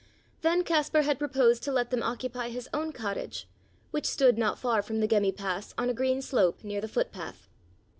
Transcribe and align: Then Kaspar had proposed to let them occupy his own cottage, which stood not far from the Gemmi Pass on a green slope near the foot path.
Then 0.41 0.63
Kaspar 0.63 1.03
had 1.03 1.19
proposed 1.19 1.61
to 1.61 1.71
let 1.71 1.91
them 1.91 2.01
occupy 2.01 2.49
his 2.49 2.67
own 2.73 2.91
cottage, 2.91 3.47
which 3.91 4.07
stood 4.07 4.35
not 4.35 4.57
far 4.57 4.81
from 4.81 4.99
the 4.99 5.07
Gemmi 5.07 5.31
Pass 5.31 5.75
on 5.77 5.91
a 5.91 5.93
green 5.93 6.23
slope 6.23 6.63
near 6.63 6.81
the 6.81 6.87
foot 6.87 7.11
path. 7.11 7.47